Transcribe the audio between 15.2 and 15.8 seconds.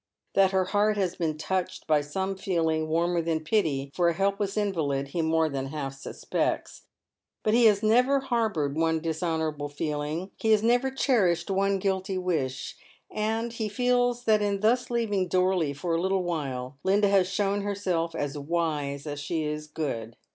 Dorley